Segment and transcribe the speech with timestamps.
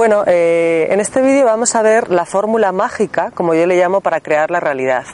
[0.00, 4.00] Bueno, eh, en este vídeo vamos a ver la fórmula mágica, como yo le llamo,
[4.00, 5.04] para crear la realidad.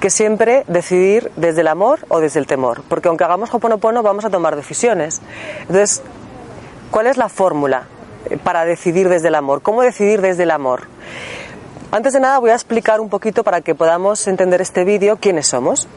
[0.00, 2.82] Que siempre decidir desde el amor o desde el temor.
[2.88, 5.22] Porque aunque hagamos Hoponopono, vamos a tomar decisiones.
[5.60, 6.02] Entonces,
[6.90, 7.84] ¿cuál es la fórmula
[8.42, 9.62] para decidir desde el amor?
[9.62, 10.88] ¿Cómo decidir desde el amor?
[11.90, 15.46] Antes de nada, voy a explicar un poquito para que podamos entender este vídeo quiénes
[15.46, 15.88] somos.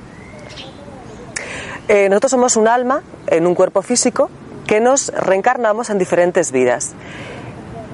[1.92, 4.30] Eh, nosotros somos un alma en un cuerpo físico
[4.66, 6.94] que nos reencarnamos en diferentes vidas.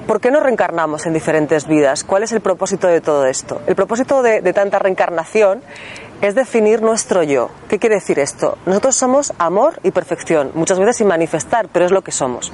[0.06, 2.04] ¿Por qué nos reencarnamos en diferentes vidas?
[2.04, 3.60] ¿Cuál es el propósito de todo esto?
[3.66, 5.62] El propósito de, de tanta reencarnación
[6.20, 7.50] es definir nuestro yo.
[7.68, 8.56] ¿Qué quiere decir esto?
[8.66, 12.52] Nosotros somos amor y perfección, muchas veces sin manifestar, pero es lo que somos.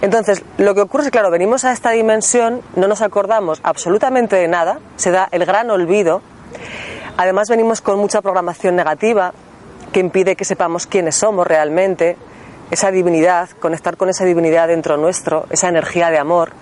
[0.00, 4.36] Entonces, lo que ocurre es que, claro, venimos a esta dimensión, no nos acordamos absolutamente
[4.36, 6.22] de nada, se da el gran olvido,
[7.18, 9.34] además venimos con mucha programación negativa
[9.92, 12.16] que impide que sepamos quiénes somos realmente,
[12.70, 16.52] esa divinidad, conectar con esa divinidad dentro nuestro, esa energía de amor.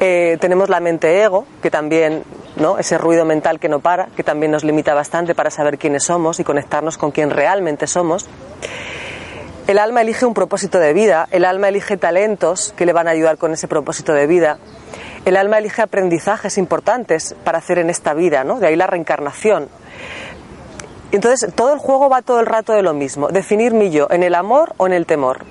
[0.00, 2.24] Eh, tenemos la mente ego, que también,
[2.56, 2.78] ¿no?
[2.78, 6.40] ese ruido mental que no para, que también nos limita bastante para saber quiénes somos
[6.40, 8.26] y conectarnos con quién realmente somos.
[9.66, 13.12] El alma elige un propósito de vida, el alma elige talentos que le van a
[13.12, 14.58] ayudar con ese propósito de vida.
[15.24, 18.58] El alma elige aprendizajes importantes para hacer en esta vida, ¿no?
[18.58, 19.68] De ahí la reencarnación.
[21.12, 24.22] Entonces, todo el juego va todo el rato de lo mismo, definir mi yo, en
[24.22, 25.44] el amor o en el temor.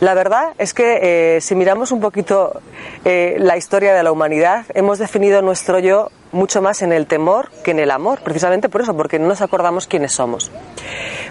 [0.00, 2.60] La verdad es que eh, si miramos un poquito
[3.04, 7.50] eh, la historia de la humanidad, hemos definido nuestro yo mucho más en el temor
[7.62, 10.50] que en el amor, precisamente por eso, porque no nos acordamos quiénes somos.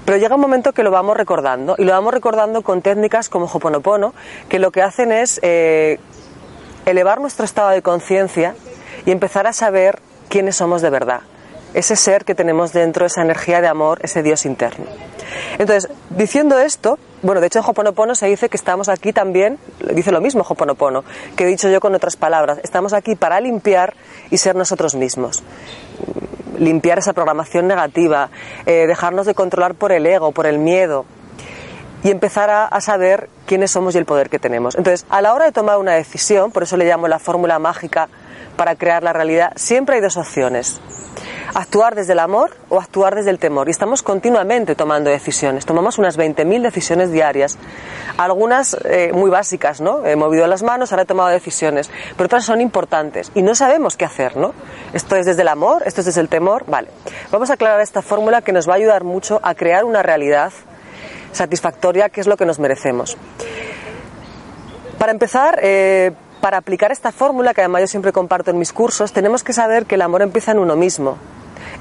[0.04, 3.46] Pero llega un momento que lo vamos recordando, y lo vamos recordando con técnicas como
[3.46, 4.14] Hoponopono,
[4.48, 6.00] que lo que hacen es eh,
[6.86, 8.56] elevar nuestro estado de conciencia
[9.06, 10.00] y empezar a saber
[10.30, 11.22] quiénes somos de verdad
[11.75, 14.86] ese ser que tenemos dentro, esa energía de amor, ese Dios interno.
[15.59, 19.59] Entonces, diciendo esto, bueno, de hecho en Hoponopono se dice que estamos aquí también,
[19.94, 21.03] dice lo mismo Hoponopono,
[21.36, 23.94] que he dicho yo con otras palabras, estamos aquí para limpiar
[24.31, 25.44] y ser nosotros mismos.
[26.58, 28.30] Limpiar esa programación negativa,
[28.66, 31.06] eh, dejarnos de controlar por el ego, por el miedo,
[32.03, 34.75] y empezar a, a, saber quiénes somos y el poder que tenemos.
[34.75, 38.07] Entonces, a la hora de tomar una decisión, por eso le llamo la fórmula mágica
[38.56, 40.80] para crear la realidad, siempre hay dos opciones
[41.53, 43.67] actuar desde el amor o actuar desde el temor.
[43.67, 45.66] Y estamos continuamente tomando decisiones.
[45.66, 47.57] Tomamos unas 20.000 decisiones diarias.
[48.17, 50.06] Algunas eh, muy básicas, ¿no?
[50.06, 51.89] He movido las manos, ahora he tomado decisiones.
[52.17, 54.53] Pero otras son importantes y no sabemos qué hacer, ¿no?
[54.94, 56.66] Esto es desde el amor, esto es desde el temor.
[56.67, 56.89] Vale.
[57.31, 60.51] Vamos a aclarar esta fórmula que nos va a ayudar mucho a crear una realidad
[61.31, 63.17] satisfactoria que es lo que nos merecemos.
[64.97, 66.13] Para empezar, eh,
[66.45, 69.88] para aplicar esta fórmula, que además yo siempre comparto en mis cursos, tenemos que saber
[69.88, 71.17] que el amor empieza en uno mismo.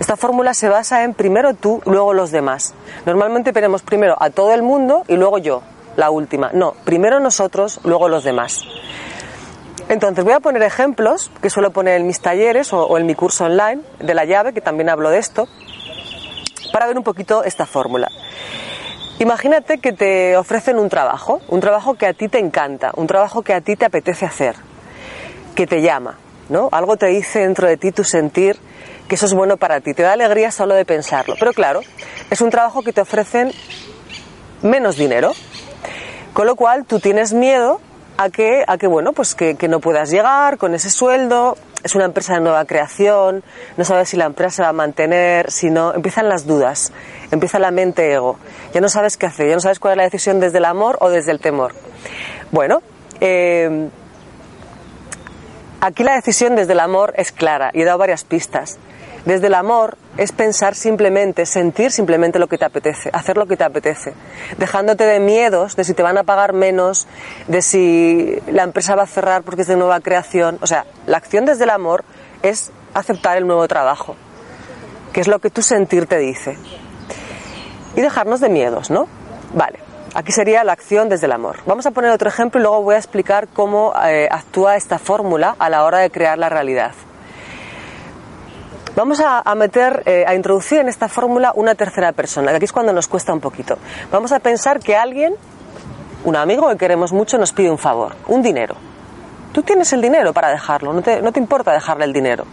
[0.00, 2.72] Esta fórmula se basa en primero tú, luego los demás.
[3.04, 5.60] Normalmente tenemos primero a todo el mundo y luego yo,
[5.96, 6.48] la última.
[6.54, 8.62] No, primero nosotros, luego los demás.
[9.90, 13.14] Entonces voy a poner ejemplos que suelo poner en mis talleres o, o en mi
[13.14, 15.46] curso online de la llave, que también hablo de esto,
[16.72, 18.08] para ver un poquito esta fórmula.
[19.20, 23.42] Imagínate que te ofrecen un trabajo, un trabajo que a ti te encanta, un trabajo
[23.42, 24.56] que a ti te apetece hacer,
[25.54, 26.68] que te llama, ¿no?
[26.72, 28.58] Algo te dice dentro de ti tu sentir
[29.08, 31.36] que eso es bueno para ti, te da alegría solo de pensarlo.
[31.38, 31.80] Pero claro,
[32.30, 33.52] es un trabajo que te ofrecen
[34.62, 35.32] menos dinero,
[36.32, 37.80] con lo cual tú tienes miedo
[38.16, 41.94] a que, a que bueno, pues que, que no puedas llegar con ese sueldo, es
[41.94, 43.42] una empresa de nueva creación,
[43.76, 46.92] no sabes si la empresa se va a mantener, si no, empiezan las dudas,
[47.30, 48.38] empieza la mente ego,
[48.72, 50.96] ya no sabes qué hacer, ya no sabes cuál es la decisión desde el amor
[51.00, 51.74] o desde el temor.
[52.52, 52.82] Bueno,
[53.20, 53.88] eh,
[55.80, 58.78] aquí la decisión desde el amor es clara y he dado varias pistas.
[59.24, 63.56] Desde el amor es pensar simplemente, sentir simplemente lo que te apetece, hacer lo que
[63.56, 64.12] te apetece,
[64.58, 67.06] dejándote de miedos de si te van a pagar menos,
[67.48, 70.58] de si la empresa va a cerrar porque es de nueva creación.
[70.60, 72.04] O sea, la acción desde el amor
[72.42, 74.14] es aceptar el nuevo trabajo,
[75.14, 76.58] que es lo que tu sentir te dice.
[77.96, 79.08] Y dejarnos de miedos, ¿no?
[79.54, 79.78] Vale,
[80.14, 81.60] aquí sería la acción desde el amor.
[81.64, 85.56] Vamos a poner otro ejemplo y luego voy a explicar cómo eh, actúa esta fórmula
[85.58, 86.92] a la hora de crear la realidad.
[88.96, 92.72] Vamos a, meter, eh, a introducir en esta fórmula una tercera persona, que aquí es
[92.72, 93.76] cuando nos cuesta un poquito.
[94.12, 95.34] Vamos a pensar que alguien,
[96.24, 98.76] un amigo que queremos mucho, nos pide un favor, un dinero.
[99.52, 102.44] Tú tienes el dinero para dejarlo, no te, no te importa dejarle el dinero.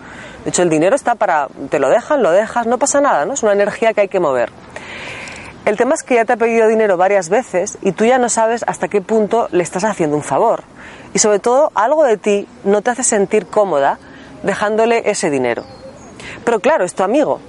[0.44, 3.34] De hecho, el dinero está para, te lo dejan, lo dejas, no pasa nada, ¿no?
[3.34, 4.52] Es una energía que hay que mover.
[5.66, 8.30] El tema es que ya te ha pedido dinero varias veces y tú ya no
[8.30, 10.64] sabes hasta qué punto le estás haciendo un favor.
[11.14, 14.00] Y sobre todo, algo de ti no te hace sentir cómoda
[14.42, 15.64] dejándole ese dinero.
[16.44, 17.40] Pero claro, es tu amigo.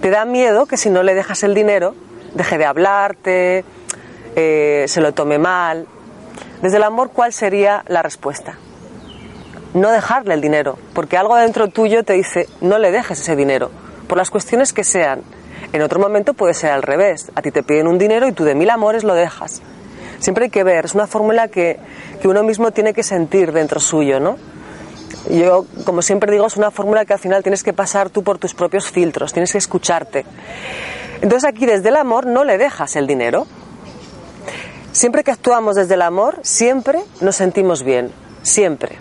[0.00, 1.94] Te da miedo que si no le dejas el dinero,
[2.34, 3.64] deje de hablarte,
[4.34, 5.86] eh, se lo tome mal.
[6.62, 8.58] Desde el amor, ¿cuál sería la respuesta?
[9.74, 13.70] No dejarle el dinero, porque algo dentro tuyo te dice, no le dejes ese dinero,
[14.08, 15.22] por las cuestiones que sean.
[15.72, 18.44] En otro momento puede ser al revés, a ti te piden un dinero y tú
[18.44, 19.60] de mil amores lo dejas.
[20.18, 21.78] Siempre hay que ver, es una fórmula que,
[22.20, 24.38] que uno mismo tiene que sentir dentro suyo, ¿no?
[25.30, 28.38] Yo, como siempre digo, es una fórmula que al final tienes que pasar tú por
[28.38, 30.24] tus propios filtros, tienes que escucharte.
[31.20, 33.46] Entonces aquí desde el amor no le dejas el dinero.
[34.92, 38.12] Siempre que actuamos desde el amor, siempre nos sentimos bien,
[38.42, 38.98] siempre.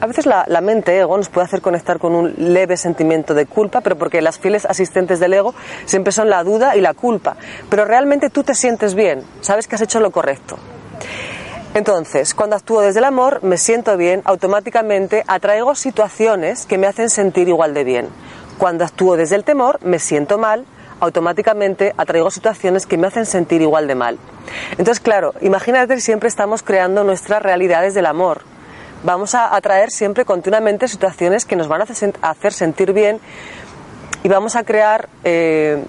[0.00, 3.80] A veces la, mente ego nos puede hacer conectar con un leve sentimiento de culpa,
[3.80, 5.54] pero porque las fieles asistentes del ego
[5.86, 7.36] siempre son la duda y la culpa.
[7.68, 10.56] Pero realmente tú te sientes bien, sabes que has hecho lo correcto.
[11.74, 17.10] Entonces, cuando actúo desde el amor, me siento bien, automáticamente atraigo situaciones que me hacen
[17.10, 18.08] sentir igual de bien.
[18.56, 20.64] Cuando actúo desde el temor, me siento mal,
[21.00, 24.18] automáticamente atraigo situaciones que me hacen sentir igual de mal.
[24.72, 28.42] Entonces, claro, imagínate que siempre estamos creando nuestras realidades del amor.
[29.04, 33.20] Vamos a atraer siempre continuamente situaciones que nos van a hacer sentir bien
[34.24, 35.84] y vamos a crear eh,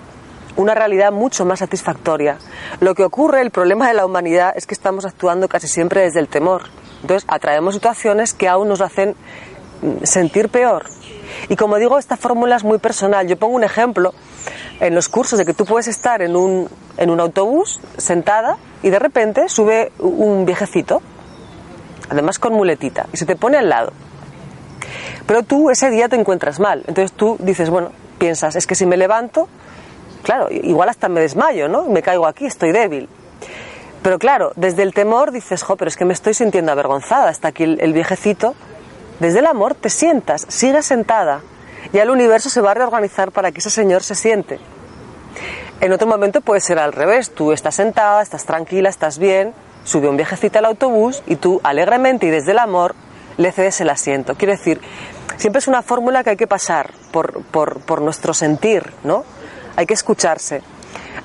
[0.56, 2.38] una realidad mucho más satisfactoria.
[2.80, 6.20] Lo que ocurre, el problema de la humanidad es que estamos actuando casi siempre desde
[6.20, 6.64] el temor.
[7.02, 9.16] Entonces atraemos situaciones que aún nos hacen
[9.82, 10.86] mm, sentir peor.
[11.48, 13.28] Y como digo, esta fórmula es muy personal.
[13.28, 14.14] Yo pongo un ejemplo
[14.80, 18.90] en los cursos de que tú puedes estar en un, en un autobús sentada y
[18.90, 21.02] de repente sube un viejecito,
[22.10, 23.92] además con muletita, y se te pone al lado.
[25.26, 26.84] Pero tú ese día te encuentras mal.
[26.88, 29.48] Entonces tú dices, bueno, piensas, es que si me levanto
[30.24, 31.84] claro, igual hasta me desmayo, ¿no?
[31.86, 33.10] Me caigo aquí, estoy débil.
[34.02, 37.30] Pero claro, desde el temor dices, jo, pero es que me estoy sintiendo avergonzada.
[37.30, 38.56] Hasta aquí el, viejecito.
[39.20, 41.42] Desde el amor te sientas, sigues sentada.
[41.92, 44.60] Ya el universo se va a reorganizar para que ese señor se siente.
[45.82, 47.32] En otro momento puede ser al revés.
[47.32, 52.28] Tú estás sentada, estás tranquila, estás bien, sube un viejecito al autobús y tú alegremente
[52.28, 52.96] y desde el amor
[53.38, 54.36] le cedes el asiento.
[54.36, 54.80] Quiero decir,
[55.38, 59.24] siempre es una fórmula que hay que pasar por, por, por nuestro sentir, ¿no?
[59.76, 60.62] Hay que escucharse.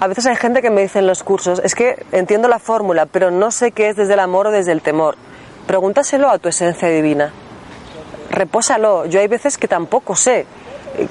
[0.00, 3.06] A veces hay gente que me dice en los cursos, es que entiendo la fórmula,
[3.06, 5.16] pero no sé qué es desde el amor o desde el temor.
[5.66, 7.32] Pregúntaselo a tu esencia divina.
[8.30, 9.06] Repósalo.
[9.06, 10.46] Yo hay veces que tampoco sé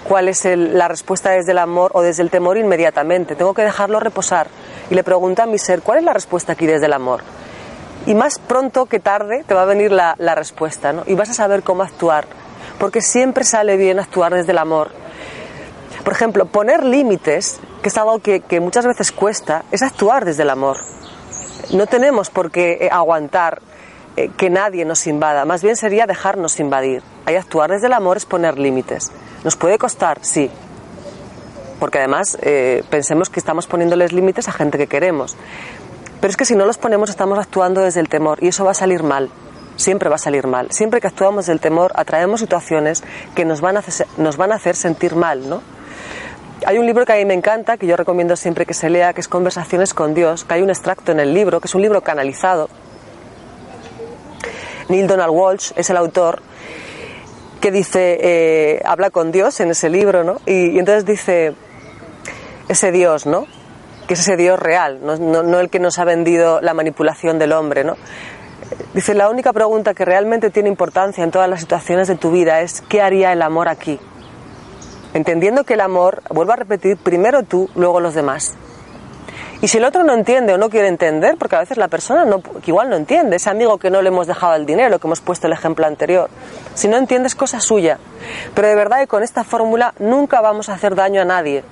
[0.07, 3.35] cuál es la respuesta desde el amor o desde el temor inmediatamente.
[3.35, 4.47] Tengo que dejarlo reposar.
[4.89, 7.21] Y le pregunto a mi ser, ¿cuál es la respuesta aquí desde el amor?
[8.05, 11.03] Y más pronto que tarde te va a venir la, la respuesta, ¿no?
[11.07, 12.25] Y vas a saber cómo actuar.
[12.77, 15.02] Porque siempre sale bien actuar desde el amor
[16.03, 20.49] por ejemplo, poner límites, que es algo que, muchas veces cuesta, es actuar desde el
[20.49, 20.77] amor.
[21.71, 23.61] No tenemos por qué eh, aguantar
[24.17, 27.01] eh, que nadie nos invada, más bien sería dejarnos invadir.
[27.25, 29.11] Hay actuar desde el amor es poner límites.
[29.45, 30.19] ¿Nos puede costar?
[30.21, 30.51] Sí.
[31.79, 35.37] Porque además eh, pensemos que estamos poniéndoles límites a gente que queremos.
[36.19, 38.71] Pero es que si no los ponemos estamos actuando desde el temor y eso va
[38.71, 39.29] a salir mal.
[39.77, 40.71] Siempre va a salir mal.
[40.71, 43.03] Siempre que actuamos desde el temor atraemos situaciones
[43.35, 43.61] que nos
[44.17, 45.61] nos van a hacer sentir mal, ¿no?
[46.65, 49.13] Hay un libro que a mí me encanta, que yo recomiendo siempre que se lea,
[49.13, 51.81] que es Conversaciones con Dios, que hay un extracto en el libro, que es un
[51.81, 52.69] libro canalizado.
[54.89, 56.41] Neil Donald Walsh es el autor
[57.59, 60.41] que dice, eh, habla con Dios en ese libro, ¿no?
[60.45, 61.53] Y, entonces dice,
[62.67, 63.45] ese Dios, ¿no?
[64.07, 67.53] Que es ese Dios real, no, no el que nos ha vendido la manipulación del
[67.53, 67.95] hombre, ¿no?
[68.93, 72.61] Dice, la única pregunta que realmente tiene importancia en todas las situaciones de tu vida
[72.61, 73.99] es, ¿qué haría el amor aquí?
[75.13, 78.53] Entendiendo que el amor, vuelvo a repetir, primero tú, luego los demás.
[79.61, 82.25] Y si el otro no entiende o no quiere entender, porque a veces la persona
[82.25, 85.07] no, que igual no entiende, ese amigo que no le hemos dejado el dinero, que
[85.07, 86.29] hemos puesto el ejemplo anterior,
[86.73, 87.97] si no entiende es cosa suya.
[88.53, 91.63] Pero de verdad que con esta fórmula nunca vamos a hacer daño a nadie.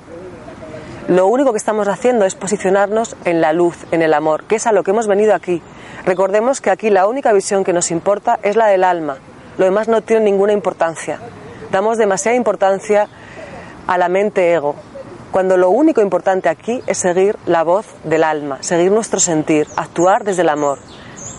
[1.10, 4.68] Lo único que estamos haciendo es posicionarnos en la luz, en el amor, que es
[4.68, 5.62] a lo que hemos venido aquí.
[6.06, 9.18] Recordemos que aquí la única visión que nos importa es la del alma.
[9.58, 11.20] Lo demás no tiene ninguna importancia.
[11.72, 13.10] Damos demasiada importancia
[13.92, 14.74] a la mente ego,
[15.32, 20.24] cuando lo único importante aquí es seguir la voz del alma, seguir nuestro sentir, actuar
[20.24, 20.80] desde el amor.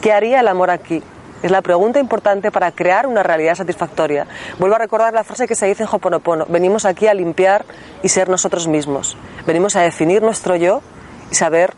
[0.03, 1.03] ¿Qué haría el amor aquí?
[1.43, 4.27] Es la pregunta importante para crear una realidad satisfactoria.
[4.59, 6.45] Vuelvo a recordar la frase que se dice en Hoponopono.
[6.47, 7.65] Venimos aquí a limpiar
[8.03, 9.17] y ser nosotros mismos.
[9.47, 10.83] Venimos a definir nuestro yo
[11.31, 11.73] y saber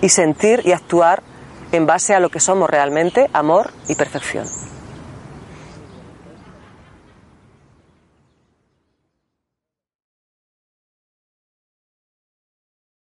[0.00, 1.22] y sentir y actuar
[1.70, 4.48] en base a lo que somos realmente, amor y perfección.